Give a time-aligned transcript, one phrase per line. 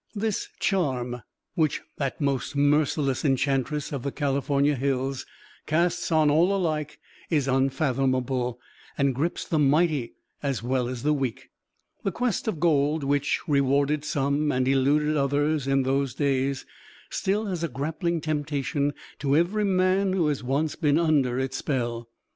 [0.15, 1.21] This charm,
[1.53, 5.27] which that most merciless Enchantress of the California Hills
[5.67, 8.59] casts on all alike, is unfathomable,
[8.97, 11.51] and grips the mighty as well as the weak.
[12.03, 16.65] The quest of gold, which rewarded some and eluded others in those days,
[17.11, 22.09] still has a grappling temptation to every man who has once been under its spell.